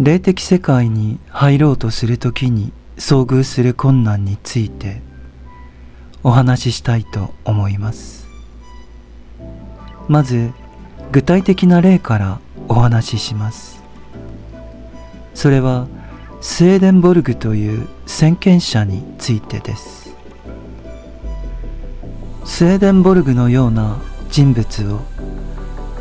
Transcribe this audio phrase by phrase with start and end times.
[0.00, 5.02] 霊的世界に入ろうとするときに遭遇する困難について
[6.22, 8.28] お話ししたいと思います。
[10.06, 10.52] まず
[11.10, 13.82] 具体的な例からお話しします。
[15.34, 15.88] それは
[16.40, 20.14] スウェーデンボルグという先見者についてです。
[22.44, 23.98] スウェーデンボルグのような
[24.30, 25.00] 人物を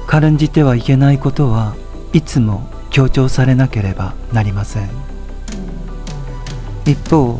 [0.06, 1.76] 軽んじてはいけないことは
[2.14, 4.90] いつも強調されなければなりません。
[6.84, 7.40] 一方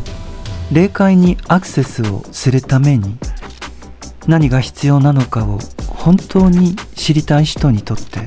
[0.70, 3.18] 霊界にアクセスをするために
[4.28, 5.58] 何が必要なのかを
[5.88, 8.20] 本当に知りたい人にとって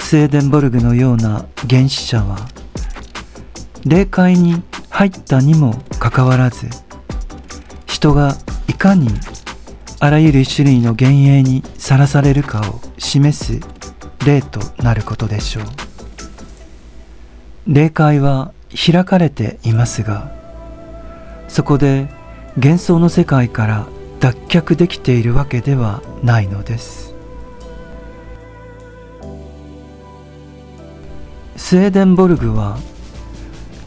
[0.00, 2.36] スウェーデンボルグのような原始者は
[3.86, 6.66] 霊界に入ったにもかかわらず
[7.86, 8.36] 人が
[8.68, 9.08] いかに
[9.98, 13.73] あらゆる種類の幻影にさらされるかを示す
[14.24, 15.64] 例となることでしょう。
[17.66, 20.30] 霊界は開かれていますが
[21.48, 22.08] そこで
[22.56, 23.86] 幻想の世界から
[24.20, 27.14] 脱却できているわけではないのです。
[31.56, 32.78] スウェーデンボルグは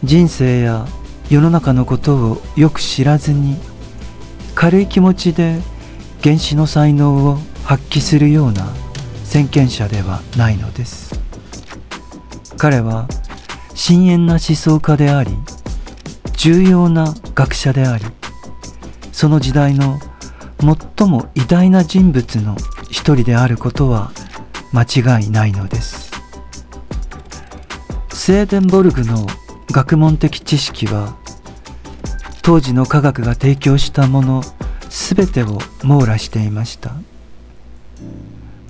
[0.03, 0.87] 人生や
[1.29, 3.57] 世の中のことをよく知らずに
[4.55, 5.59] 軽い気持ちで
[6.23, 8.67] 原子の才能を発揮するような
[9.27, 11.19] 先見者ではないのです。
[12.57, 13.09] 彼は
[13.75, 15.31] 深遠な思想家であり
[16.37, 18.05] 重要な学者であり
[19.11, 19.99] その時代の
[20.97, 22.55] 最も偉大な人物の
[22.89, 24.11] 一人であることは
[24.71, 26.09] 間違いないのです。
[28.13, 29.27] スウェーデンボルグの
[29.71, 31.15] 学問的知識は
[32.41, 34.41] 当時の科学が提供したもの
[34.89, 36.93] 全てを網羅していました。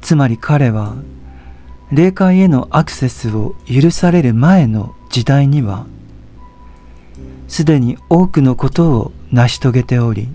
[0.08, 0.96] つまり彼は
[1.92, 5.86] 霊界へのアクセスを許される前の時代には
[7.50, 10.30] すでに多くのことを成し遂げており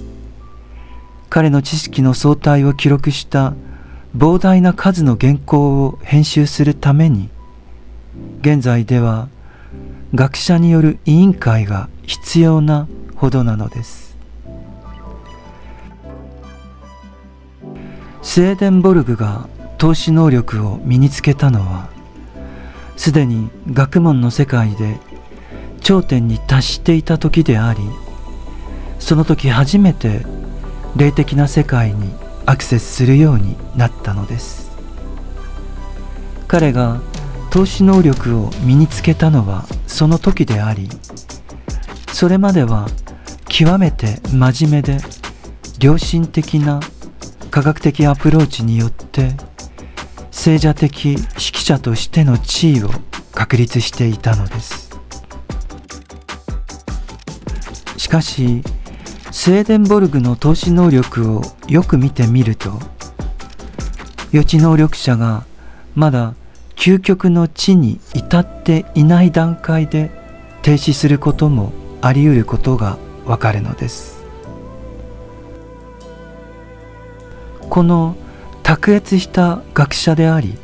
[1.30, 3.54] 彼の知識の総体を記録した
[4.14, 7.30] 膨大な数の原稿を編集するために
[8.42, 9.30] 現在では
[10.14, 14.02] 学者による委員会が必要なほどなのです。
[18.22, 19.48] スウェーデンボルグが
[19.82, 21.88] 投資能力を身につけたのは
[22.96, 25.00] すでに学問の世界で
[25.80, 27.80] 頂点に達していた時であり
[29.00, 30.24] その時初めて
[30.94, 32.14] 霊的な世界に
[32.46, 34.70] アクセスするようになったのです。
[36.46, 37.00] 彼が
[37.50, 40.88] 投資能力を身につけたのはその時であり
[42.12, 42.86] それまでは
[43.48, 44.98] 極めて真面目で
[45.80, 46.78] 良心的な
[47.50, 49.32] 科学的アプローチによって
[50.44, 52.90] 聖者的指揮者としての地位を
[53.30, 54.90] 確立していたのです。
[57.96, 58.64] しかし
[59.30, 62.72] スウェーデンボルグの投資能力をよく見てみると
[64.32, 65.44] 予知能力者が
[65.94, 66.34] まだ
[66.74, 70.10] 究極の地に至っていない段階で
[70.62, 74.24] 停止することもあり得ることがわかるのです。
[77.70, 78.16] この
[78.62, 80.56] 卓越した学者であり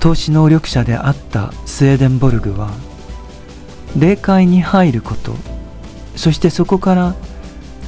[0.00, 2.70] 投資能力者であったスウェーデンボルグは
[3.98, 5.34] 霊界に入ること
[6.16, 7.14] そしてそこから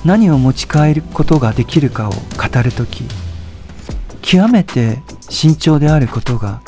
[0.05, 3.05] 何を持ち帰ることができるかを語るとき
[4.21, 4.99] 極めて
[5.29, 6.63] 慎重であることが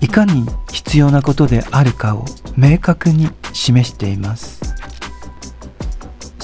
[0.00, 2.24] いかに必要なことであるかを
[2.56, 4.60] 明確に示しています。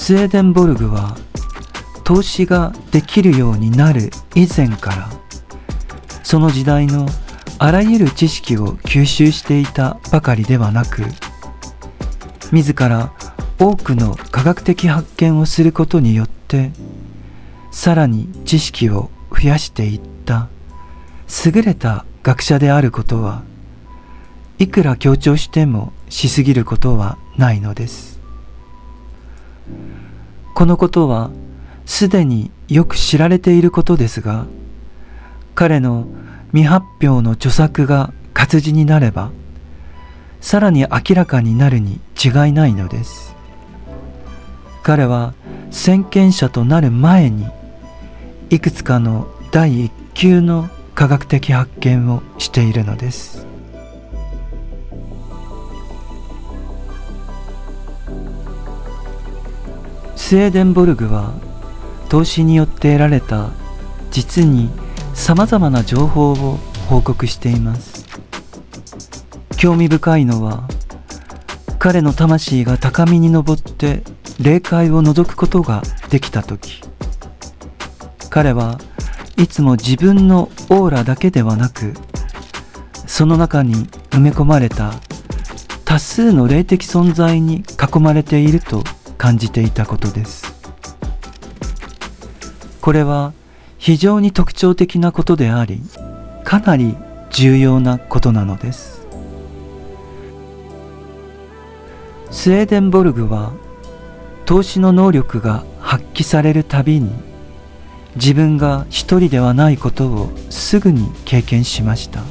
[0.03, 1.15] スウェーデンボルグは
[2.03, 5.09] 投資ができるようになる以前から
[6.23, 7.05] その時代の
[7.59, 11.03] あらゆる知識を吸収していたばかりではなく
[12.51, 13.13] 自ら
[13.59, 16.71] 多くの科学的発見をすることによって
[17.71, 20.49] さらに知識を増やしていった
[21.45, 23.43] 優れた学者であることは
[24.59, 28.21] いくら強調してもしすぎることはないのです。
[30.53, 31.31] このことは
[31.85, 34.45] すでによく知られていることですが
[35.55, 36.07] 彼の
[36.51, 39.31] 未発表の著作が活字になれば
[40.41, 43.33] さらに明らかになるに違いないのです。
[44.83, 45.33] 彼は
[45.71, 47.47] 先見者となる前に
[48.49, 53.47] いくつかの第一級の科学的発見をしているのです。
[60.17, 61.33] スウェーデンボルグは
[62.13, 63.49] 投資によって得られた
[64.11, 64.69] 実に
[65.15, 66.57] さまざまな情報を
[66.87, 68.05] 報告しています。
[69.57, 70.67] 興味深いのは
[71.79, 74.03] 彼の魂が高みに登って
[74.39, 75.81] 霊界を覗くことが
[76.11, 76.83] できた時。
[78.29, 78.77] 彼は
[79.35, 81.93] いつも自分のオーラだけではなく
[83.07, 84.93] その中に埋め込まれた
[85.83, 88.83] 多数の霊的存在に囲まれていると
[89.17, 90.52] 感じていたことです。
[92.83, 93.31] これは
[93.77, 95.81] 非常に特徴的なことであり
[96.43, 96.97] かなり
[97.31, 99.07] 重要なことなのです。
[102.29, 103.53] スウェーデンボルグは
[104.45, 107.09] 投資の能力が発揮されるたびに
[108.17, 112.21] 自分が一人ではないことをすぐに経験しました。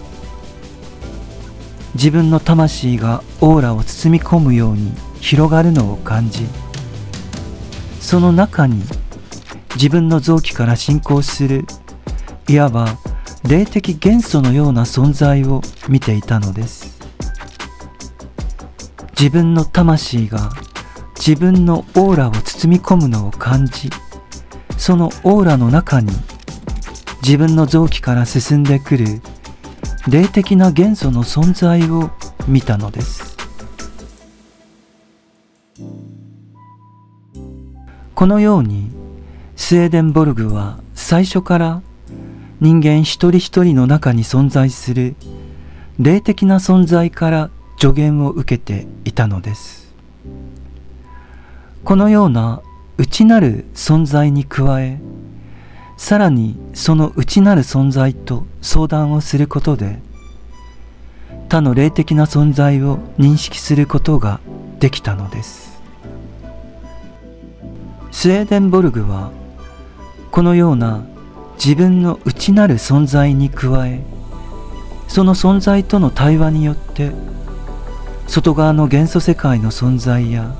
[1.95, 6.47] 自分の魂がオーラを包み込むように広がるのを感じ
[8.01, 8.83] その中に
[9.75, 11.65] 自分の臓器から進行する
[12.49, 12.99] いわば
[13.49, 17.01] 霊的元素のような存在を見ていたのです。
[19.19, 20.51] 自分の魂が
[21.17, 23.89] 自分のオーラを包み込むのを感じ
[24.77, 26.11] そのオーラの中に
[27.23, 29.23] 自分の臓器から進んでくる
[30.09, 32.11] 霊的な元素の存在を
[32.49, 33.37] 見たのです。
[38.17, 39.02] このように
[39.65, 41.83] スウェーデンボルグは最初から
[42.59, 45.15] 人間一人一人の中に存在する
[46.01, 49.95] 霊的な存在から助言を受けていたのです。
[51.85, 52.61] このような
[52.99, 55.01] 内なる存在に加え
[55.97, 60.01] さらにその内なる存在と相談をすることで
[61.49, 64.41] 他の霊的な存在を認識することが
[64.81, 65.81] できたのです。
[68.11, 69.31] スウェーデンボルグは
[70.33, 71.05] このような
[71.55, 74.03] 自分の内なる存在に加え
[75.07, 77.13] その存在との対話によって
[78.27, 80.57] 外側の元素世界の存在や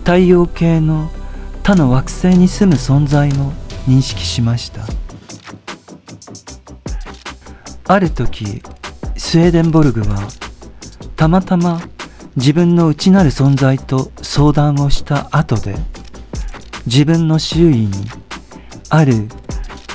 [0.00, 1.10] 太陽系の
[1.62, 3.52] 他の惑星に住む存在も
[3.88, 4.82] 認識しました。
[7.88, 8.62] ある時
[9.16, 10.28] スウェーデンボルグは
[11.14, 11.80] たまたま
[12.34, 15.76] 自分の内なる存在と相談をした後で
[16.84, 17.92] 自分の周囲に
[18.90, 19.28] ある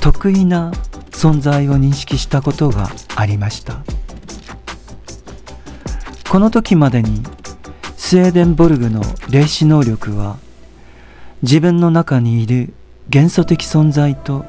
[0.02, 0.72] 得意な
[1.12, 3.84] 存在を認識したことがありました。
[6.30, 7.24] この時までに
[7.98, 10.38] スウェーデンボルグの霊視能力は
[11.42, 12.74] 自分の中にいる
[13.10, 14.46] 元素的存在と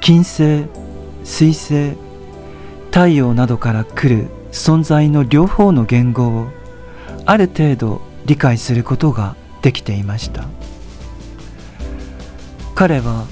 [0.00, 0.66] 金星
[1.24, 1.96] 水星
[2.90, 6.48] 太陽などから来る存在の両方の言語を
[7.26, 10.53] ある程度理解することができていました。
[12.74, 13.26] 彼は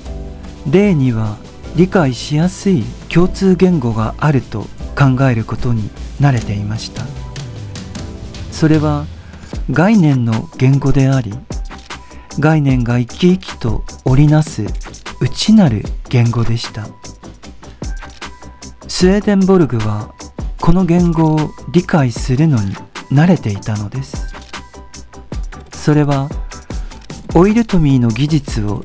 [0.71, 1.37] 霊には
[1.75, 4.67] 理解しやすい共通言語があると
[4.97, 5.91] 考えることに
[6.21, 7.05] 慣れていました。
[8.51, 9.07] それは
[9.71, 11.33] 概念の言語であり
[12.39, 14.65] 概念が生き生きと織りなす
[15.21, 16.87] 内なる言語でした。
[18.87, 20.15] スウェーデンボルグは
[20.61, 22.75] この言語を理解するのに
[23.11, 24.33] 慣れていたのです。
[25.73, 26.29] それは
[27.35, 28.85] オイルトミーの技術を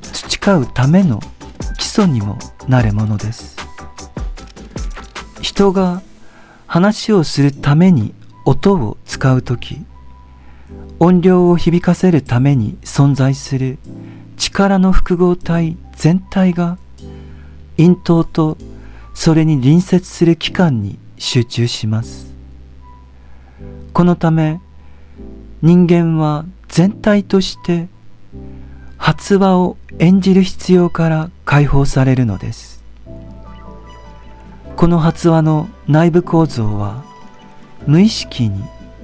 [0.55, 1.19] うための
[1.77, 3.57] 基礎にもなるものです。
[5.41, 6.01] 人が
[6.67, 8.13] 話をするために
[8.45, 9.83] 音を使う時
[10.99, 13.77] 音量を響かせるために存在する
[14.37, 16.77] 力の複合体全体が
[17.77, 18.57] 咽頭と
[19.13, 22.33] それに隣接する器官に集中します。
[23.93, 24.59] このため
[25.61, 27.87] 人間は全体として
[29.07, 32.83] 発話を演じる必要から解放されるのです。
[34.75, 37.05] この発話の内部構造は
[37.85, 38.61] 無意識に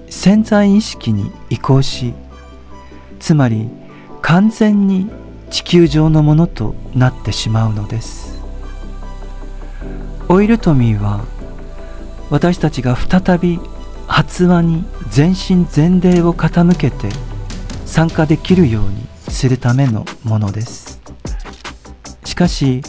[0.10, 2.14] 潜在意識に移行し
[3.22, 3.70] つまり
[4.22, 5.10] 完全に
[5.50, 8.44] 地球上のものとなってしまうのです。
[10.28, 11.24] オイルトミーは
[12.30, 13.58] 私たちが再び
[14.08, 17.08] 発話に全身全霊を傾けて
[17.86, 21.02] 参加できるようにするためのものです。
[22.26, 22.82] しかし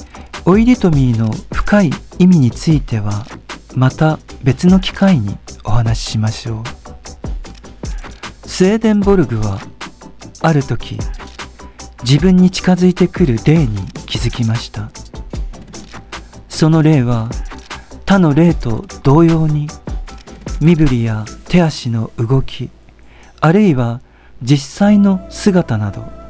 [0.44, 3.26] オイルトミーの深い意味については
[3.74, 8.48] また別の機会にお話ししましょう。
[8.48, 9.60] スウェーデンボルグは
[10.40, 10.98] ある時
[12.02, 14.90] 自分に近づいてくる霊に気づきました。
[16.48, 17.28] その霊は
[18.06, 19.66] 他の霊と同様に
[20.60, 22.70] 身振りや手足の動き
[23.40, 24.00] あるいは
[24.40, 26.23] 実際の姿など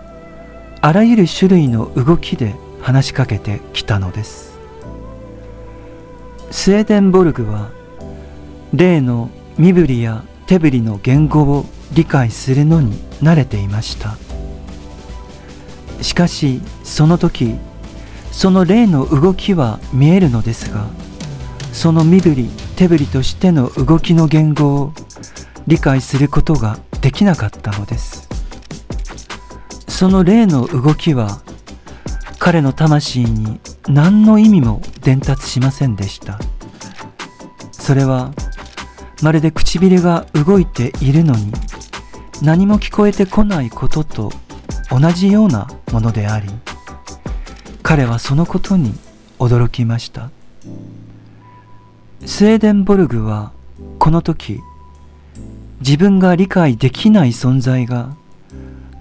[0.85, 4.59] あらゆる種類の動きで話しかけてきたのです。
[6.51, 7.71] スウェーデンボルグは
[8.75, 11.65] 例の身振りや手振りの言語を
[11.95, 14.19] 理解するのに慣れていました。
[16.03, 17.55] しかしその時
[18.31, 20.85] その霊の動きは見えるのですが
[21.73, 24.93] その身振り手振りとしての動きの言語を
[25.67, 28.24] 理解することができなかったのです。
[29.95, 31.41] その霊の動きは
[32.41, 36.41] 彼の魂に何の意味も伝達しませんでした。
[37.71, 38.33] それは
[39.23, 41.53] まるで唇が動いているのに
[42.43, 44.33] 何も聞こえてこないことと
[44.91, 46.49] 同じようなものであり
[47.85, 48.95] 彼はそのことに
[49.39, 50.31] 驚きました。
[52.27, 53.53] スウェーデンボルグは
[54.01, 54.61] この時
[55.79, 58.17] 自分が理解できない存在が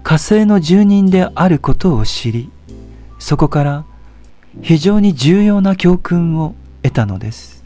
[0.04, 2.50] 火星の住人であることを知り
[3.18, 3.84] そこから
[4.60, 7.64] 非常に重要な教訓を得たのです。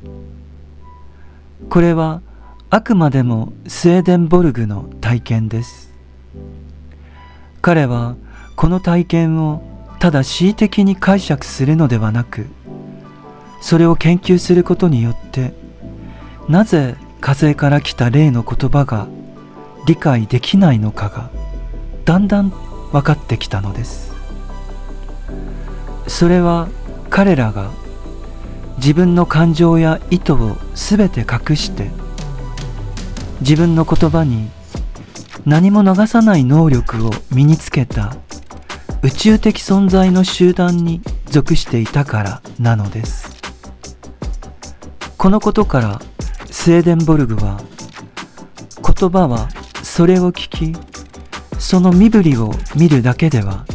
[1.68, 2.22] これは
[2.70, 5.92] あくまでもスウェーデンボルグの体験です。
[7.60, 8.14] 彼は
[8.54, 9.62] この体験を
[9.98, 12.46] ただ恣意的に解釈するのではなく
[13.60, 15.52] それを研究することによって
[16.48, 19.08] なぜ火星から来た例の言葉が
[19.86, 21.47] 理解できないのかが
[22.08, 22.48] だんだん
[22.90, 24.14] 分かってきたのです。
[26.06, 26.68] それは
[27.10, 27.70] 彼らが
[28.78, 31.90] 自分の感情や意図を全て隠して
[33.42, 34.48] 自分の言葉に
[35.44, 38.16] 何も流さない能力を身につけた
[39.02, 43.36] 宇宙的存在の集団に属していたからなのです。
[45.18, 46.00] このことから
[46.50, 47.60] スウェーデンボルグは
[48.82, 49.50] 言葉は
[49.82, 50.97] それを聞き
[51.58, 53.66] その身振りを見るだけでは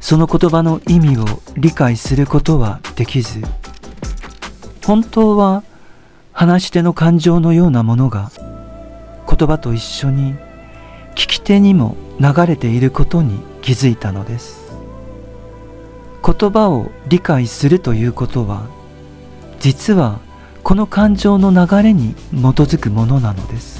[0.00, 1.24] その言葉の意味を
[1.56, 3.42] 理解することはできず
[4.86, 5.64] 本当は
[6.32, 8.30] 話し手の感情のようなものが
[9.28, 10.34] 言葉と一緒に
[11.10, 14.68] 聞き手にも流れていることに気づいたのです。
[16.24, 18.68] 言葉を理解するということは
[19.60, 20.20] 実は
[20.62, 23.78] この感情の流れに基づくものなのです。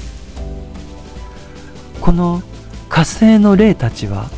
[2.01, 2.41] この
[2.89, 4.29] 火星の霊たちは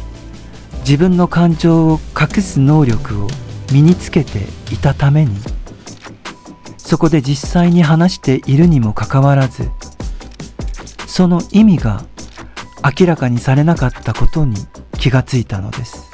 [0.82, 3.28] 自分の感情を隠す能力を
[3.72, 4.40] 身につけて
[4.72, 5.36] いたために
[6.78, 9.70] そこで実際に話しているにもかかわらず
[11.08, 12.04] その意味が
[13.00, 14.56] 明らかにされなかったことに
[15.00, 16.12] 気がついたのです。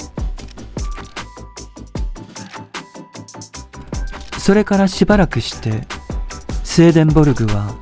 [4.48, 5.86] それからしばらくして
[6.64, 7.76] スウェーデンボルグは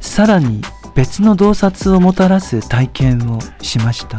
[0.00, 0.60] さらに
[0.94, 4.18] 別の洞察をもたらす体験をしました。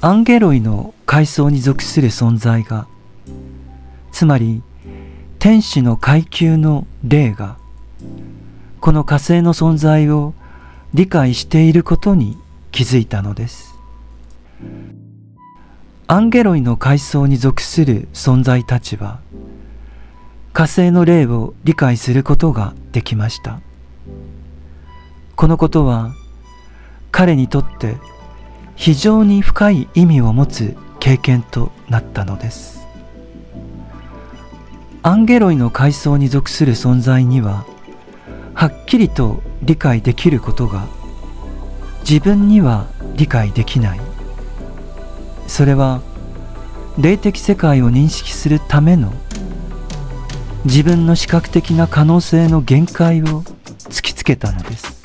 [0.00, 2.86] アンゲロイの階層に属する存在が
[4.12, 4.62] つまり
[5.38, 7.56] 天使の階級の霊が
[8.80, 10.34] この火星の存在を
[10.94, 12.38] 理解していることに
[12.70, 13.74] 気づいたのです。
[16.06, 19.20] アンゲロイの階層に属する存在たちは
[20.52, 23.60] 火星の霊を理解することができました。
[25.38, 26.16] このことは
[27.12, 27.94] 彼にとって
[28.74, 32.80] 非常に深い意味を持つ経験となったのです。
[35.04, 37.64] アンゲロイの階層に属する存在には
[38.52, 40.88] はっきりと理解できることが
[42.00, 44.00] 自分には理解できない。
[45.46, 46.02] それは
[46.98, 49.12] 霊的世界を認識するための
[50.64, 53.44] 自分の視覚的な可能性の限界を
[53.88, 54.97] 突きつけたのです。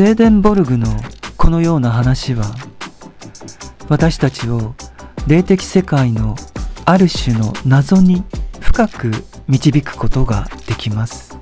[0.00, 0.86] スウェーデンボルグの
[1.36, 2.46] このような話は
[3.90, 4.74] 私たちを
[5.26, 6.36] 霊的世界の
[6.86, 8.24] ある種の謎に
[8.60, 9.10] 深く
[9.46, 11.38] 導くことができます。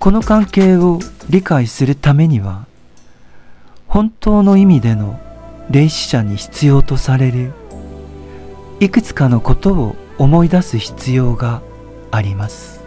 [0.00, 0.98] この関係を
[1.30, 2.66] 理解するためには
[3.86, 5.20] 本当の意味での
[5.70, 7.52] 霊視者に必要とされる
[8.80, 11.62] いくつかのことを思い出す必要が
[12.10, 12.80] あります。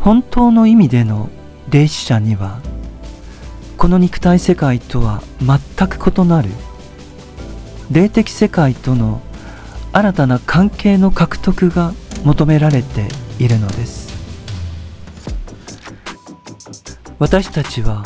[0.00, 1.30] 本当の意味での
[1.70, 2.60] 霊視者には
[3.76, 6.50] この肉体世界とは全く異なる。
[7.90, 9.20] 霊的世界との
[9.92, 11.92] 新たな関係の獲得が
[12.24, 13.08] 求められて
[13.38, 14.10] いるのです。
[17.18, 18.02] 私たちは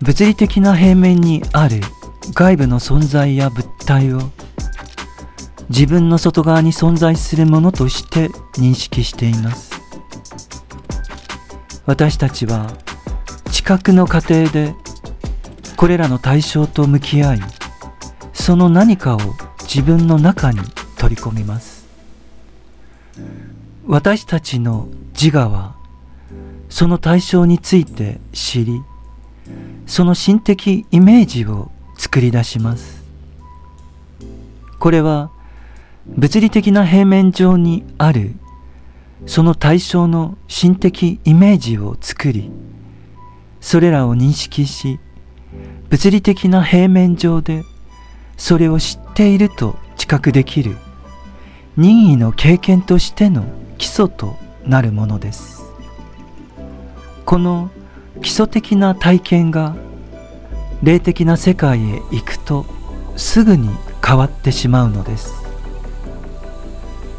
[0.00, 1.80] 物理的な平面にある
[2.34, 4.20] 外部の存在や物体を
[5.68, 9.71] 自分の外側に存在するものとして認識しています。
[11.84, 12.70] 私たちは
[13.50, 14.74] 知覚の過程で
[15.76, 17.40] これらの対象と向き合い
[18.32, 19.18] その何かを
[19.62, 20.60] 自分の中に
[20.96, 21.86] 取り込みます。
[23.86, 24.88] 私たちの
[25.20, 25.74] 自我は
[26.68, 28.80] その対象について知り
[29.86, 33.02] その心的イメージを作り出します。
[34.78, 35.30] これは
[36.06, 38.34] 物理的な平面上にある
[39.26, 42.50] その対象の心的イメージを作り
[43.60, 44.98] それらを認識し
[45.88, 47.64] 物理的な平面上で
[48.36, 50.76] それを知っていると知覚できる
[51.76, 53.44] 任意の経験としての
[53.78, 55.62] 基礎となるものです。
[57.24, 57.70] この
[58.20, 59.74] 基礎的な体験が
[60.82, 62.66] 霊的な世界へ行くと
[63.16, 63.70] すぐに
[64.04, 65.32] 変わってしまうのです。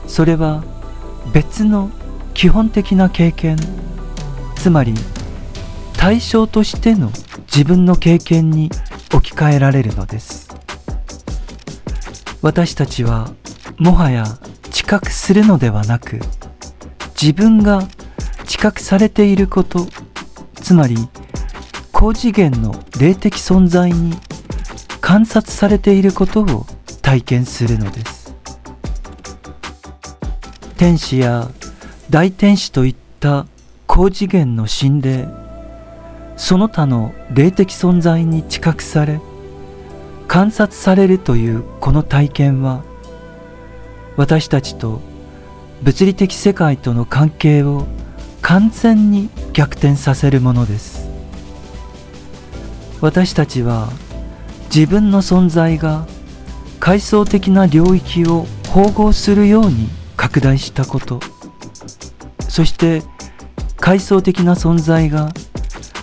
[0.08, 0.64] それは
[1.34, 1.90] 別の
[2.36, 3.58] 基本的な経験
[4.56, 4.94] つまり
[5.98, 7.12] 対象としての
[7.48, 8.70] 自分の経験に
[9.12, 10.56] 置き換えられるのです。
[12.44, 13.32] 私たちは
[13.78, 14.26] もはや
[14.70, 16.20] 知覚するのではなく
[17.20, 17.88] 自分が
[18.46, 19.88] 知覚されていること
[20.56, 20.98] つまり
[21.92, 24.16] 高次元の霊的存在に
[25.02, 26.66] 観察されていることを
[27.02, 28.23] 体験するのです。
[30.74, 31.50] 天使や
[32.10, 33.46] 大天使といった
[33.88, 35.28] 高次元の心霊
[36.36, 39.22] その他の霊的存在に知覚され
[40.28, 42.84] 観察されるというこの体験は
[44.18, 45.02] 私たちと
[45.82, 47.86] 物理的世界との関係を
[48.42, 51.10] 完全に逆転させるものです。
[53.02, 53.90] 私たちは
[54.74, 56.08] 自分の存在が
[56.80, 59.90] 階層的な領域を包合するように
[60.24, 61.20] 拡大したこと。
[62.48, 63.04] そして
[63.76, 65.34] 階層的な存在が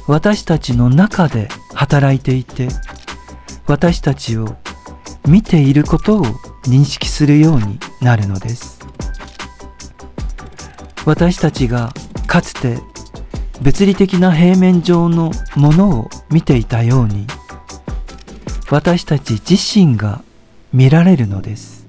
[0.06, 2.68] 私たちの中で働いていて
[3.66, 4.56] 私たちを
[5.26, 6.24] 見ていることを
[6.64, 8.80] 認識するようになるのです。
[11.06, 11.94] 私たちが
[12.26, 12.78] かつて
[13.62, 17.26] 物理的な平面上のものを見ていたように
[18.70, 20.22] 私たち自身が
[20.74, 21.79] 見られるのです。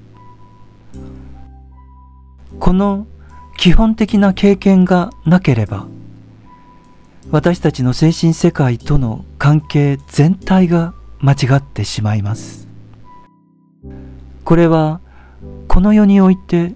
[2.71, 3.05] この
[3.57, 5.87] 基本的な経験がなければ
[7.29, 12.69] 私たちの精神世界との関係全体が間違ってしまいます。
[14.45, 15.01] これは
[15.67, 16.73] この世において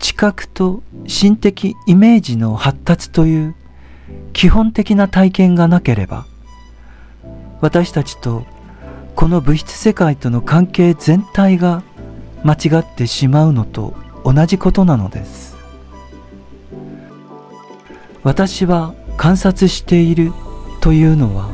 [0.00, 3.54] 知覚と心的イメージの発達という
[4.32, 6.26] 基本的な体験がなければ
[7.60, 8.44] 私たちと
[9.14, 11.84] この物質世界との関係全体が
[12.42, 15.56] 間違ってしまうのと同じことなのです。
[18.24, 20.32] 私は観察している
[20.80, 21.48] というのは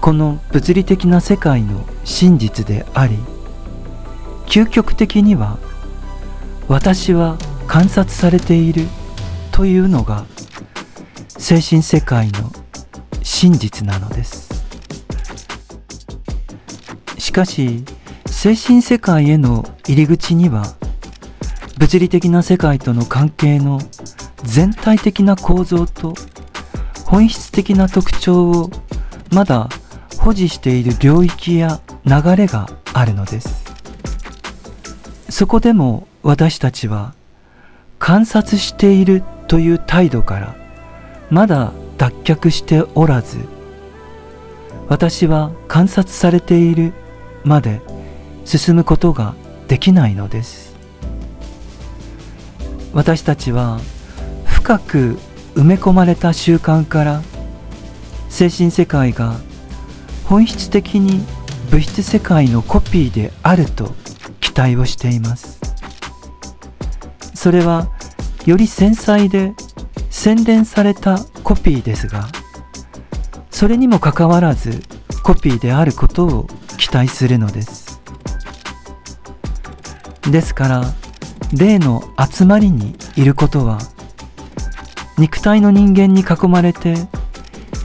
[0.00, 3.18] この物理的な世界の真実であり
[4.46, 5.58] 究極的には
[6.68, 8.86] 私は観察されている
[9.50, 10.26] というのが
[11.26, 12.52] 精神世界の
[13.24, 14.48] 真実なのです。
[17.18, 17.84] しかし
[18.26, 20.76] 精神世界への入り口には
[21.84, 23.78] 物理的な世界との関係の
[24.42, 26.14] 全体的な構造と
[27.04, 28.70] 本質的な特徴を
[29.34, 29.68] まだ
[30.18, 33.64] 保持している領域や流れがあるのです。
[35.28, 37.12] そこでも私たちは
[37.98, 40.56] 観察しているという態度から
[41.28, 43.36] まだ脱却しておらず
[44.88, 46.94] 私は観察されている
[47.44, 47.82] まで
[48.46, 49.34] 進むことが
[49.68, 50.63] できないのです。
[52.94, 53.80] 私たちは
[54.46, 55.18] 深く
[55.54, 57.22] 埋め込まれた習慣から
[58.28, 59.34] 精神世界が
[60.24, 61.20] 本質的に
[61.70, 63.92] 物質世界のコピーであると
[64.40, 65.60] 期待をしています。
[67.34, 67.88] それは
[68.46, 69.52] より繊細で
[70.08, 72.28] 洗練されたコピーですが
[73.50, 74.82] それにもかかわらず
[75.22, 76.46] コピーであることを
[76.78, 78.00] 期待するのです。
[80.30, 80.94] ですから
[81.56, 83.78] 霊の集まりにいることは
[85.18, 86.96] 肉体の人間に囲まれて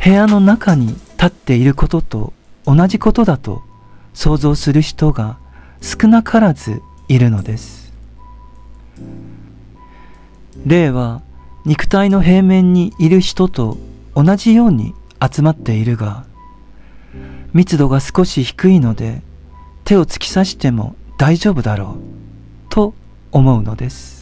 [0.03, 2.33] 部屋の中に立っていることと
[2.65, 3.61] 同じことだと
[4.15, 5.37] 想像する人が
[5.81, 7.93] 少なからずいるのです。
[10.65, 11.21] 霊は
[11.63, 13.77] 肉体の平面にいる人と
[14.15, 16.25] 同じように集まっているが
[17.53, 19.21] 密度が少し低いので
[19.85, 22.18] 手を突き刺しても大丈夫だろう。
[23.31, 24.19] 思うのです。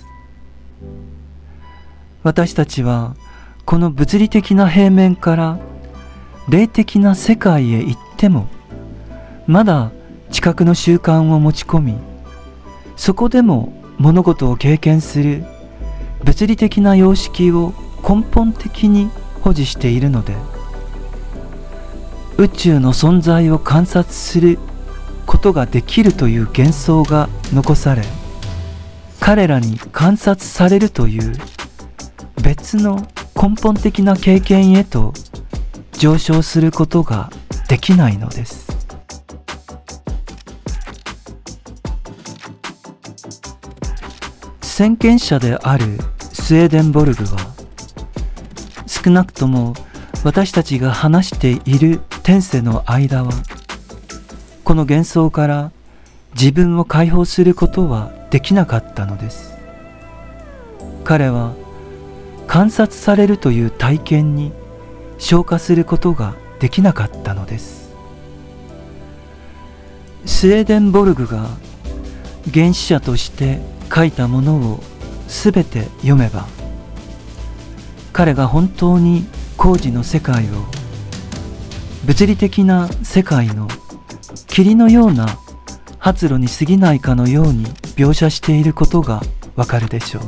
[2.24, 3.15] 私たちは
[3.65, 5.60] この物理的な平面から
[6.50, 8.48] 霊的な世界へ行っても
[9.46, 9.91] まだ
[10.30, 11.98] 知覚の習慣を持ち込み
[12.96, 15.46] そこでも物事を経験する
[16.24, 17.74] 物理的な様式を
[18.08, 19.10] 根本的に
[19.41, 20.36] 保持しているので
[22.38, 24.60] 宇宙の存在を観察する
[25.26, 28.04] ことができるという幻想が残され
[29.28, 31.34] 彼らに観察されるという
[32.46, 35.12] 別の根本的な経験へと
[35.92, 37.30] 上昇することが
[37.68, 38.68] できないのです。
[44.62, 45.98] 先見者である
[46.32, 47.54] スウェーデンボルグは
[48.88, 49.74] 少なくとも
[50.24, 53.32] 私たちが話している天世の間は
[54.63, 55.74] この幻想から
[56.39, 59.58] 自分を解放することはできなかったのです。
[61.04, 61.56] 彼は
[62.45, 64.52] 観察されるという体験に
[65.17, 67.91] 消化することができなかったのです。
[70.28, 71.47] スウェーデンボルグが
[72.54, 73.60] 原始者として
[73.93, 74.80] 書いたものを
[75.28, 76.45] すべて読めば
[78.13, 79.26] 彼が本当に
[79.58, 80.47] 工事の世界を
[82.06, 83.67] 物理的な世界の
[84.47, 85.39] 霧のような
[85.99, 89.21] 発露に過ぎないかのように描写していることが
[89.55, 90.23] わかるでしょう。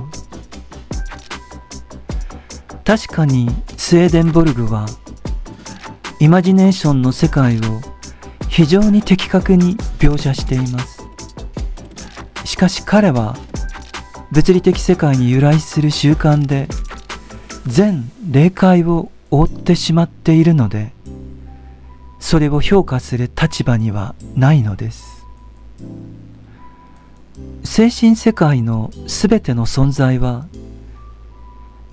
[2.84, 4.88] 確かにスウェーデンボルグは
[6.20, 7.62] イマジネーションの世界を
[8.48, 11.04] 非常に的確に描写しています。
[12.46, 13.38] しかし彼は
[14.32, 16.68] 物理的世界に由来する習慣で
[17.68, 20.92] 全霊界を覆ってしまっているので
[22.20, 25.09] それを評価する立場にはないのです。
[27.72, 30.48] 精神世界のすべての存在は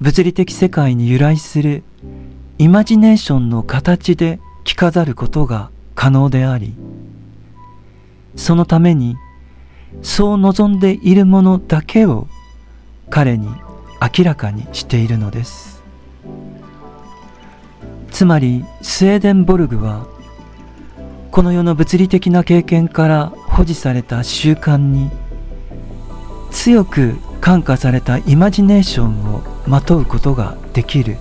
[0.01, 1.83] 物理的世界に由来する
[2.57, 6.75] イマジネーションの形で着飾ることが可能であり
[8.37, 9.17] そのために
[10.01, 12.27] そう望んでいるものだけを
[13.11, 13.47] 彼に
[14.01, 15.83] 明らかにしているのです。
[18.11, 20.07] つまりスウェーデンボルグは
[21.31, 25.11] この世の物理的な経験から保持された習慣に
[26.57, 31.19] 強く感化されたイマジネーションをまとうことができる。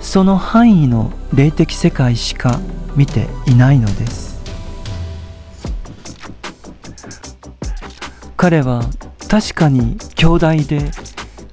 [0.00, 2.60] その範囲の霊的世界しか
[2.94, 4.40] 見ていないのです。
[8.36, 8.82] 彼は
[9.26, 10.92] 確かに強大で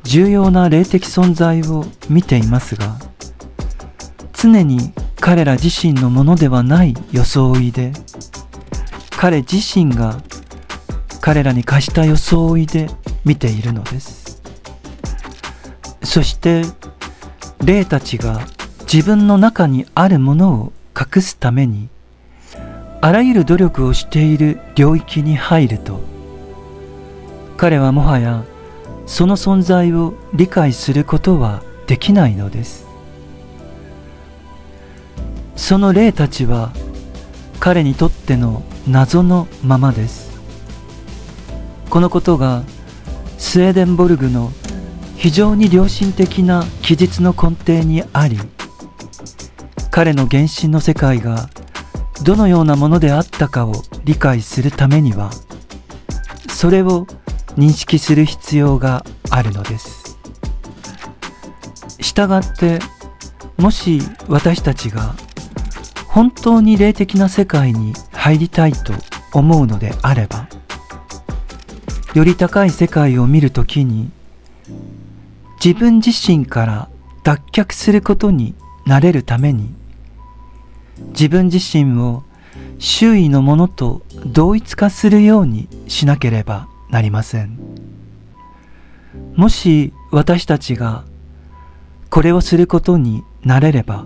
[0.03, 2.97] 重要な霊的存在を見ていますが
[4.33, 7.91] 常に彼ら自身のものではない装いで
[9.17, 10.21] 彼自身が
[11.25, 12.87] 彼らに貸した装いで
[13.25, 14.43] 見ているのです。
[16.03, 16.61] そして
[17.63, 18.41] 霊たちが
[18.81, 21.89] 自分の中にあるものを隠すために
[23.01, 25.99] あらゆる努力をしている領域に入ると
[27.57, 28.43] 彼はもはや
[29.07, 32.85] その存在を理解することはできないのです。
[35.55, 36.71] その霊たちは
[37.59, 40.24] 彼にとっての謎のままです。
[41.95, 42.65] このことが
[43.37, 44.51] スウェーデンボルグの
[45.15, 48.37] 非常に良心的な記述の根底にあり
[49.91, 51.49] 彼の原神の世界が
[52.21, 53.71] どのようなものであったかを
[54.03, 55.31] 理解するためには
[56.49, 57.07] それを
[57.55, 60.17] 認識する必要があるのです。
[62.01, 62.79] したがって
[63.55, 65.15] もし私たちが
[66.07, 68.91] 本当に霊的な世界に入りたいと
[69.31, 70.49] 思うのであれば
[72.15, 74.09] より高い世界を見るときに
[75.61, 76.89] 自分自身から
[77.23, 79.75] 脱却することになれるために
[81.09, 82.23] 自分自身を
[82.79, 87.59] 周囲のものと同一化するようにしなければなりません。
[89.35, 91.03] もし私たちが
[92.09, 94.05] これをすることになれれば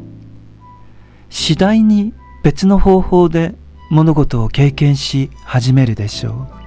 [1.29, 3.53] 次第に別の方法で
[3.91, 6.58] 物事を経験し始めるでしょう。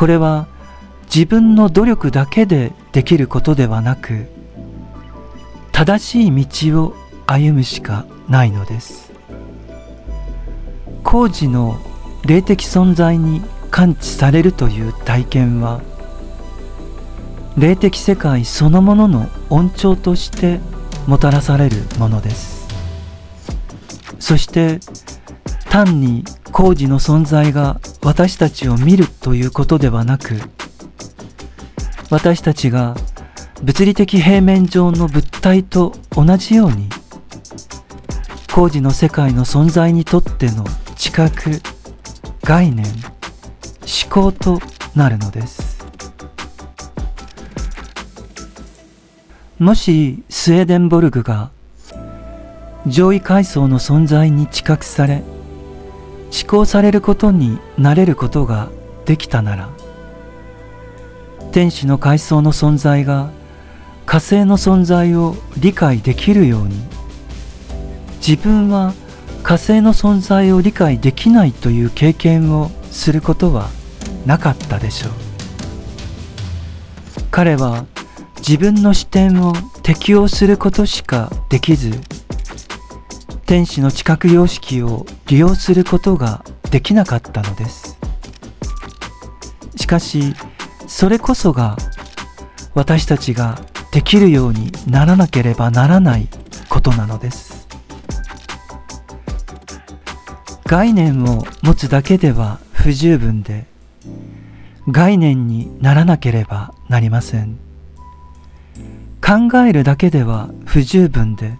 [0.00, 0.46] これは
[1.14, 4.28] 自分の努力だけでできることではなく
[5.72, 6.94] 正しい道を
[7.26, 9.12] 歩むしかないのです。
[11.04, 11.78] 工事の
[12.24, 15.82] 霊的存在に感知されるという体験は
[17.58, 20.60] 霊的世界そのものの恩寵として
[21.06, 22.66] もたらされるものです。
[24.18, 24.80] そして
[25.70, 30.34] 単に工事の存在が私たちを見るということではなく
[32.10, 32.96] 私たちが
[33.62, 36.88] 物理的平面上の物体と同じように
[38.52, 40.64] 工事の世界の存在にとっての
[40.96, 41.62] 知覚
[42.42, 44.58] 概念思考と
[44.96, 45.86] なるのです。
[49.60, 51.50] もしスウェーデンボルグが
[52.88, 55.22] 上位階層の存在に知覚され
[56.32, 58.70] 思考されることになれることが
[59.04, 59.68] できたなら
[61.52, 63.30] 天使の階層の存在が
[64.06, 66.76] 火星の存在を理解できるように
[68.26, 68.94] 自分は
[69.42, 73.68] 火星の存在を理解できないという経験をすることは
[74.26, 75.12] なかったでしょう。
[77.30, 77.86] 彼は
[78.38, 81.92] 自分の視点を適応することしかできず
[83.50, 87.98] 天使の知覚様式を利用することができなかったのです。
[89.74, 90.36] しかし
[90.86, 91.76] それこそが
[92.74, 93.60] 私たちが
[93.90, 96.28] できるようにならなければならない
[96.68, 97.66] ことなのです。
[100.66, 103.66] 概念を持つだけでは不十分で
[104.86, 107.58] 概念にならなければなりません。
[109.20, 111.58] 考えるだけでは不十分で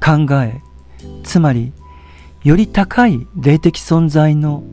[0.00, 0.62] 考え
[1.24, 1.72] つまり
[2.44, 4.66] より高い霊的存在の思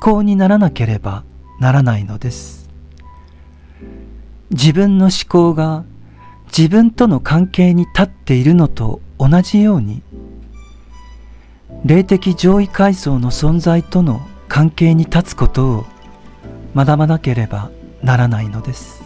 [0.00, 1.24] 考にならなければ
[1.60, 2.68] ならないのです。
[4.50, 5.84] 自分の思考が
[6.46, 10.02] 自分との関係に立っているのと同じように
[11.84, 15.86] 霊的上位階層の存在との関係に立つことを
[16.74, 17.70] 学ばなければ
[18.02, 19.02] ならないのです。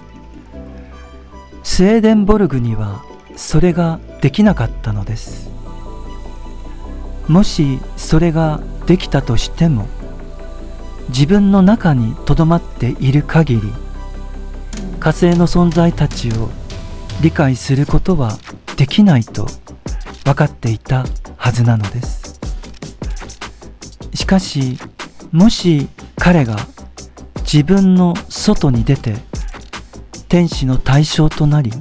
[1.62, 3.03] スウェーデンボルグには
[3.37, 5.51] それができなかったのです。
[7.29, 9.87] もしそれができたとしても
[11.11, 13.73] 自分の中にとどまっている限り
[14.99, 16.49] 火星の存在たちを
[17.21, 18.37] 理解することは
[18.77, 19.47] できないと
[20.25, 21.05] 分かっていた
[21.37, 22.38] はずなのです。
[24.14, 24.79] しかし
[25.33, 26.57] もし彼が
[27.43, 29.14] 自分の外に出て
[30.29, 31.73] 天使の対象となり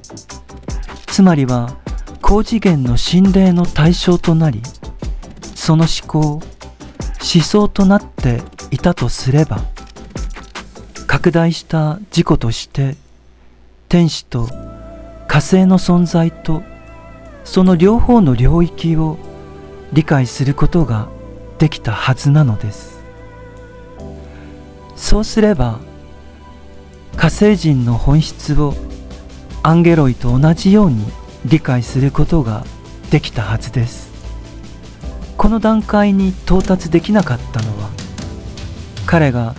[1.08, 1.78] つまりは
[2.22, 4.62] 高次元の心霊の対象となり
[5.68, 9.60] その思考思想となっていたとすれば
[11.08, 12.96] 拡大した事故として
[13.90, 14.48] 天使と
[15.28, 16.64] 火星の存在と
[17.44, 19.18] その両方の領域を
[19.92, 21.10] 理解することが
[21.58, 23.04] できたはずなのです。
[24.96, 25.82] そうすれば
[27.18, 28.74] 火星人の本質を
[29.64, 31.04] アンゲロイと同じように
[31.44, 32.64] 理解することが
[33.12, 34.07] できたはずです。
[35.38, 37.90] この段階に到達できなかったのは
[39.06, 39.56] 彼が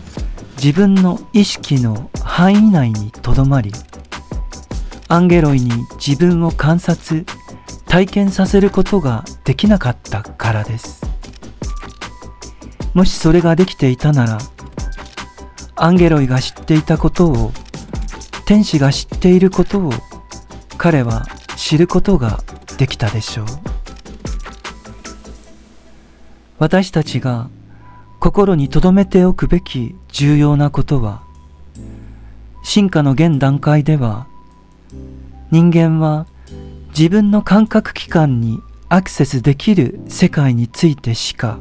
[0.56, 3.72] 自分の意識の範囲内にとどまり
[5.06, 5.70] アンゲロイに
[6.04, 7.24] 自分を観察
[7.86, 11.00] 体験させることができなかったからです。
[12.92, 14.38] もしそれができていたなら
[15.76, 17.52] アンゲロイが知っていたことを
[18.44, 19.92] 天使が知っていることを
[20.76, 22.40] 彼は知ることが
[22.76, 23.46] できたでしょう。
[26.59, 27.51] 私たちが
[28.21, 31.23] 心に留めておくべき重要なことは
[32.62, 34.27] 進化の現段階では
[35.51, 36.27] 人間は
[36.88, 41.59] 自分の感覚器官にアクセスできる世界についてしか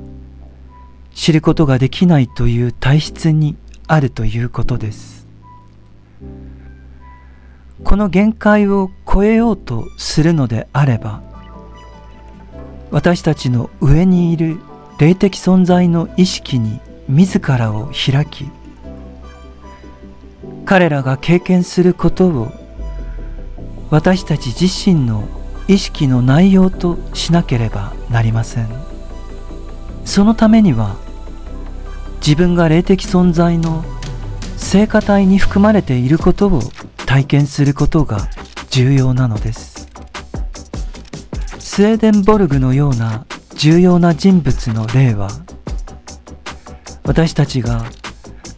[1.14, 3.56] 知ることができないという体質に
[3.88, 5.28] あるということです。
[7.84, 11.22] この限界を超えようとするのであれば
[12.92, 14.60] 私たちの上にいる
[15.00, 18.50] 霊的存在の意識に自らを開き
[20.66, 22.52] 彼らが経験することを
[23.90, 25.28] 私たち自身の
[25.68, 28.68] 意識の内容としなければなりません。
[30.04, 30.96] そのためには
[32.20, 33.86] 自分が霊的存在の
[34.58, 36.62] 聖歌体に含まれていることを
[37.06, 38.28] 体験することが
[38.70, 39.88] 重要なのです。
[41.60, 43.26] スウェーデンボルグのような
[43.58, 45.30] 重要な人物の例は
[47.04, 47.86] 私たちが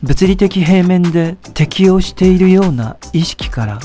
[0.04, 3.80] 物理的平面で適応しているような意識から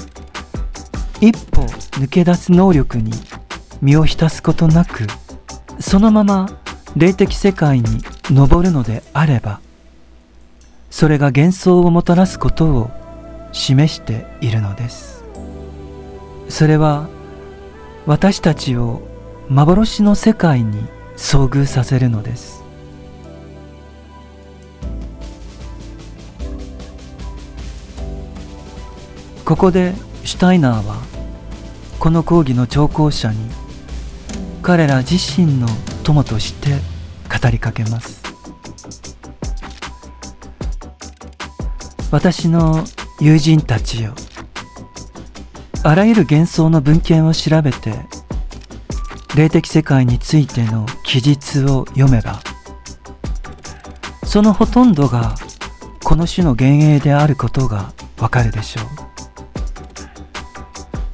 [1.20, 1.62] 一歩
[2.00, 3.12] 抜け出す能力に
[3.80, 5.06] 身を浸すことなく
[5.78, 6.48] そのまま
[6.96, 9.60] 霊的世界に登るのであれば
[10.90, 12.90] それが幻想をもたらすことを
[13.52, 15.24] 示しているのです。
[16.48, 17.08] それは
[18.06, 19.02] 私たちを
[19.48, 22.62] 幻の世界に遭遇させるのです。
[29.44, 29.92] ここで
[30.24, 30.96] シュタイナーは
[31.98, 33.38] この講義の聴講者に
[34.62, 35.68] 彼ら自身の
[36.02, 36.80] 友として
[37.28, 38.22] 語りかけます。
[42.10, 42.84] 私の
[43.20, 44.14] 友人たちよ
[45.82, 47.92] あらゆる幻想の文献を調べて
[49.34, 52.40] 霊的世界についての記述を読めば
[54.24, 55.34] そのほとんどが
[56.04, 58.84] この種の幻影であることがわかるでしょう。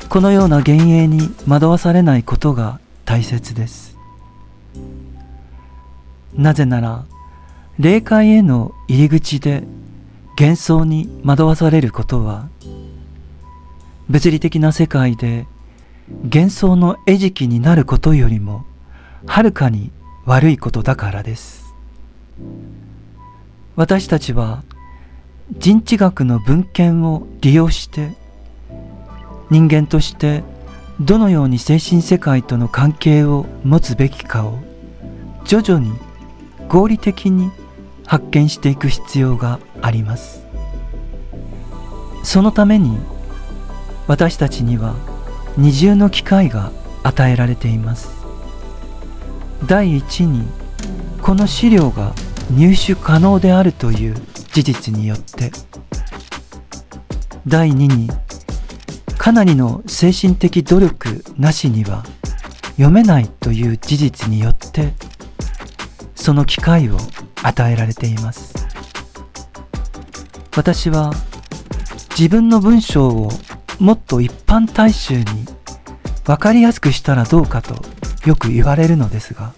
[0.09, 3.97] このような幻影に惑わされないことが大切です。
[6.35, 7.05] なぜなら
[7.79, 9.63] 霊界への入り口で
[10.39, 12.49] 幻想に惑わされることは
[14.09, 15.47] 物理的な世界で
[16.25, 18.65] 幻想の餌食になることよりも
[19.27, 19.93] はるかに
[20.27, 21.75] 悪いことだからです。
[23.77, 24.63] 私たちは
[25.59, 28.13] 人知学の文献を利用して
[29.51, 30.45] 人間として
[31.01, 34.59] どのように精神世界との関係を持つべきかを
[35.45, 35.93] 徐々に
[36.69, 37.51] 合理的に
[38.07, 40.45] 発見していく必要があります。
[42.23, 42.99] そのために
[44.07, 44.95] 私たちには
[45.57, 48.11] 二重の機会が与えられています。
[49.67, 50.47] 第一に
[51.23, 52.15] この資料が
[52.51, 54.15] 入手可能であるという
[54.53, 55.53] 事実によって。
[57.47, 58.09] 第二に
[59.17, 62.05] かなりの精神的努力なしには
[62.73, 64.93] 読めないという事実によって
[66.15, 66.97] その機会を
[67.43, 68.55] 与えられています。
[70.57, 71.13] 私は
[72.11, 73.31] 自分の文章を
[73.81, 75.25] もっと一般大衆に
[76.27, 77.83] 分かりやすくしたらどうかと
[78.27, 79.55] よく言われるのですが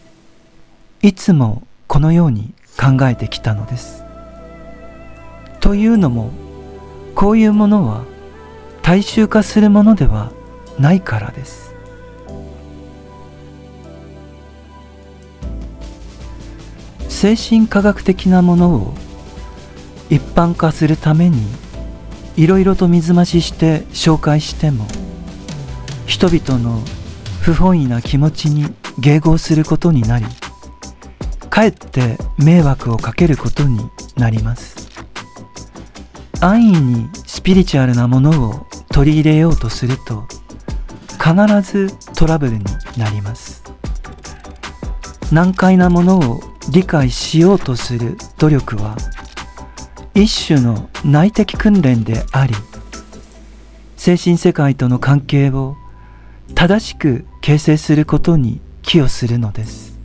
[1.02, 4.04] いつもこのように考えてきたのです。
[5.60, 6.30] というのも
[7.16, 8.04] こういうものは
[8.82, 10.30] 大衆化するものでは
[10.78, 11.74] ないからです。
[17.08, 18.94] 精神科学的なものを
[20.08, 21.44] 一般化するために
[22.42, 24.88] いろいろと水増しして紹介しても
[26.06, 26.82] 人々の
[27.40, 28.66] 不本意な気持ちに
[28.98, 30.26] 迎合することになり
[31.48, 34.88] かえって迷惑をかけることになります。
[36.40, 40.26] 安易にスピリチュアルなものを取り入れようとすると
[41.12, 42.64] 必ずトラブルに
[42.96, 43.62] なります。
[45.30, 46.40] 難解なものを
[46.72, 48.96] 理解しようとする努力は
[50.14, 52.54] 一種の内的訓練であり
[53.96, 55.76] 精神世界との関係を
[56.54, 59.98] 正しく形成することに寄与するのです。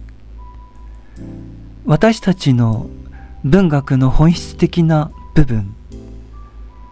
[1.86, 2.90] 私たちの
[3.44, 5.74] 文学の本質的な部分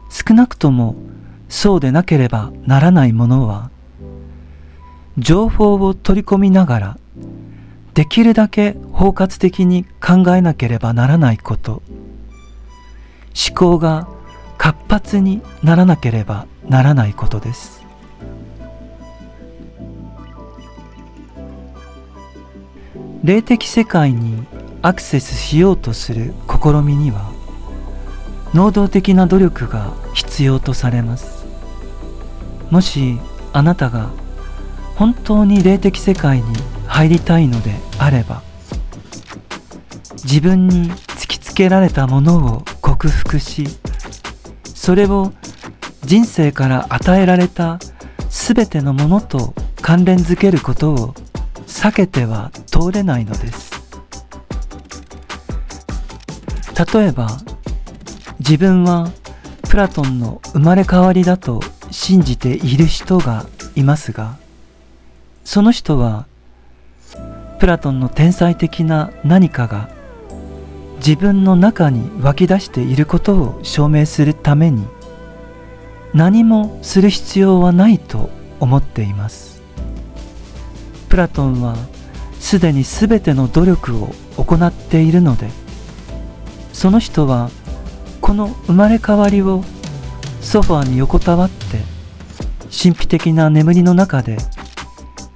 [0.10, 0.95] 少なくとも
[1.47, 3.69] そうでなければならないものは
[5.17, 6.97] 情報を取り込みながら
[7.93, 11.82] できるだけ包括的に考えなければならないこと。
[13.36, 14.08] 思考が
[14.58, 17.84] 活発にならなければならないことです。
[23.24, 24.45] 霊的世界に
[24.84, 27.32] アクセスしようとする試みには
[28.54, 31.45] 能動的な努力が必要とされます。
[32.69, 33.19] もし
[33.52, 34.12] あなたが
[34.95, 36.56] 本当に霊的世界に
[36.88, 38.43] 入りたいのであれば
[40.24, 43.65] 自分に突きつけられたものを克服し
[44.63, 45.34] それを
[46.04, 47.80] 人生から与えられた
[48.30, 51.13] 全てのものと関連づけることを
[51.65, 53.74] 避けては通れないのです。
[56.93, 57.28] 例えば
[58.38, 59.10] 自分は
[59.67, 64.38] プラトンの生まれ変わりだと信じている人がいますが
[65.43, 66.28] その人は
[67.60, 69.94] プラトンの天才的な何かが
[71.05, 74.87] 自分の中に湧き出していることを証明するために
[76.15, 79.62] 何もする必要はないと思っています。
[81.08, 81.75] プラトンは
[82.39, 85.49] すでに全ての努力を行っているので
[86.73, 87.51] その人は
[88.19, 89.63] この生まれ変わりを
[90.41, 91.83] ソファーに横たわって
[92.71, 94.37] 神秘的な眠りの中で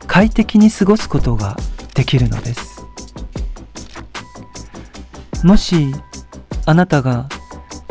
[0.07, 1.55] 快適に過ごすことが
[1.93, 2.78] できるのです。
[5.43, 5.93] もし
[6.65, 7.29] あなたが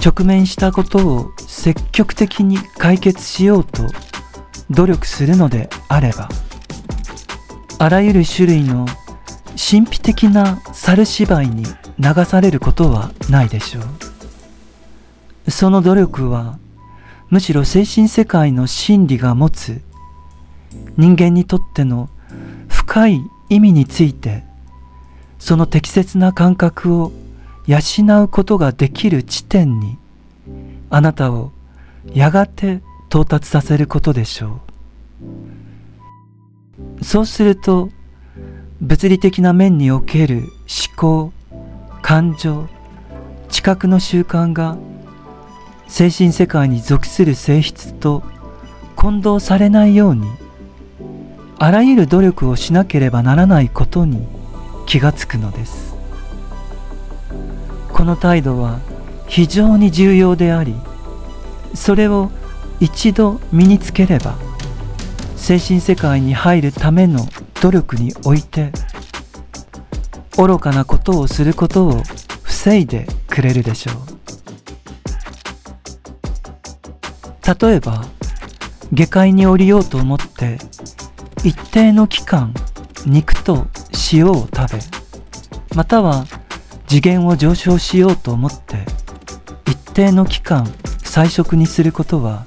[0.04, 3.82] 直面したことを積極的に解決しようと
[4.70, 6.28] 努力するのであれば
[7.78, 8.86] あらゆる種類の
[9.56, 11.64] 神秘的な猿芝居に
[11.98, 15.50] 流されることはないでしょう。
[15.50, 16.58] その努力は
[17.30, 19.80] むしろ精神世界の真理が持つ
[20.96, 22.08] 人間にとっての
[22.68, 24.44] 深い意味について
[25.38, 27.12] その適切な感覚を
[27.68, 29.98] 養うことができる地点に
[30.88, 31.52] あなたを
[32.14, 34.62] やがて到達させることでしょ
[36.98, 37.04] う。
[37.04, 37.90] そうすると
[38.80, 41.32] 物理的な面における思考
[42.00, 42.68] 感情
[43.50, 44.78] 知覚の習慣が
[45.88, 48.22] 精神世界に属する性質と
[48.96, 50.26] 混同されないように
[51.58, 54.26] あらゆる努力をしなければならないことに
[54.86, 55.97] 気がつくのです。
[57.98, 58.78] この態度は
[59.26, 60.76] 非常に重要であり
[61.74, 62.30] それを
[62.78, 64.38] 一度身につければ
[65.34, 67.26] 精神世界に入るための
[67.60, 68.70] 努力において
[70.36, 72.02] 愚かなことをすることを
[72.44, 73.96] 防いでくれるでしょう。
[77.68, 78.04] 例えば
[78.92, 80.58] 下界に降りようと思って
[81.42, 82.54] 一定の期間
[83.04, 83.66] 肉と
[84.12, 84.78] 塩を食べ
[85.74, 86.26] または
[86.88, 88.78] 次元を上昇しようと思って
[89.66, 90.66] 一定の期間
[91.04, 92.46] 菜食にすることは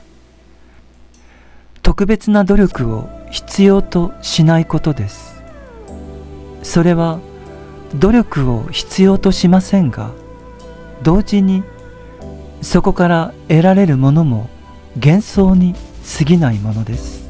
[1.84, 5.42] 特別な努力を必要としないことです。
[6.64, 7.20] それは
[7.96, 10.12] 努力を必要としませんが
[11.04, 11.64] 同時に
[12.62, 14.50] そこから得られるものも
[14.96, 15.76] 幻想に
[16.18, 17.30] 過ぎないものです。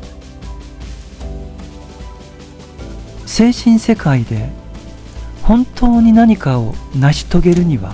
[3.26, 4.49] 精神世界で
[5.52, 7.93] 本当に何かを成し遂げるには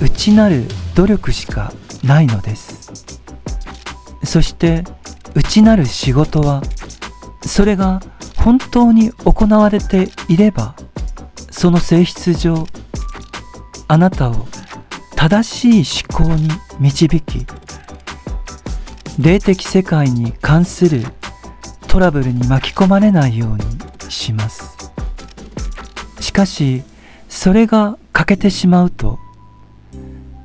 [0.00, 0.64] 内なる
[0.94, 2.90] 努力しかないのです。
[4.24, 4.82] そして
[5.34, 6.62] 内なる仕事は
[7.44, 8.00] それが
[8.38, 10.74] 本当に行われていれば
[11.50, 12.66] その性質上
[13.88, 14.46] あなたを
[15.14, 16.48] 正しい思考に
[16.80, 17.46] 導き
[19.18, 21.04] 霊的世界に関する
[21.88, 24.71] トラブルに巻き込まれないようにします。
[26.32, 26.82] しかし
[27.28, 29.18] それが欠けてしまうと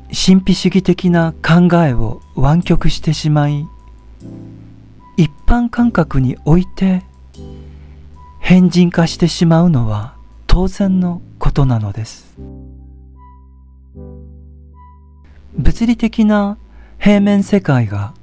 [0.07, 3.65] 神秘主義的な考えを湾曲してしまい
[5.15, 7.03] 一般感覚において
[8.41, 10.15] 変人化してしまうのは
[10.45, 12.35] 当然のことなのです。
[15.57, 16.57] 物理的な
[16.99, 18.13] 平面世界が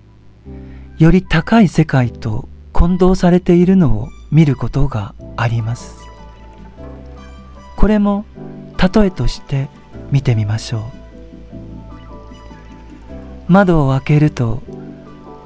[0.98, 6.03] より高い世界と混同されているのを見ることがあります。
[7.76, 8.24] これも
[8.78, 9.68] 例えとして
[10.10, 10.82] 見てみましょう。
[13.48, 14.62] 窓を開けると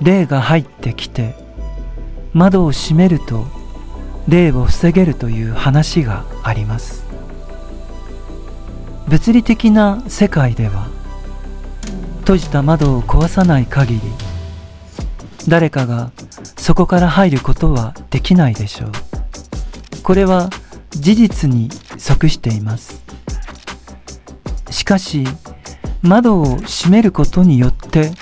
[0.00, 1.34] 霊が入ってきて
[2.32, 3.46] 窓を閉めると
[4.28, 7.04] 霊を防げるという話があります。
[9.08, 10.86] 物理的な世界では
[12.20, 14.00] 閉じた窓を壊さない限り
[15.48, 16.12] 誰かが
[16.58, 18.92] そこから入ることはできないでしょう。
[20.02, 20.50] これは
[20.90, 23.02] 事実に即しています。
[24.70, 25.24] しかし
[26.02, 28.12] 窓を閉めることによって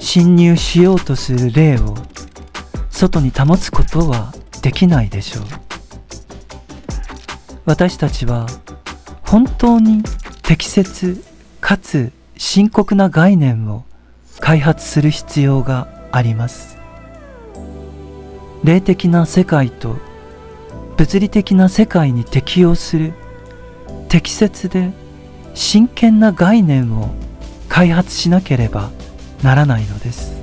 [0.00, 1.94] 侵入しようとする霊を
[2.90, 4.32] 外に保つことは
[4.62, 5.44] できないでしょう。
[7.66, 8.46] 私たちは
[9.22, 10.02] 本当に
[10.42, 11.22] 適切
[11.60, 13.84] かつ深刻な概念を
[14.40, 16.78] 開発する必要があります。
[18.64, 19.96] 霊的な世界と
[20.96, 23.12] 物理的な世界に適応する
[24.08, 24.92] 適切で
[25.54, 27.10] 真剣な概念を
[27.68, 28.90] 開発しなければ
[29.42, 30.35] ならないのです。